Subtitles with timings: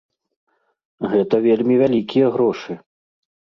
[1.11, 2.71] Гэта вельмі вялікія грошы!